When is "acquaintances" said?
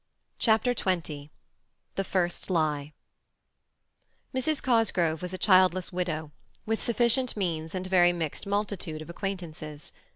9.11-9.93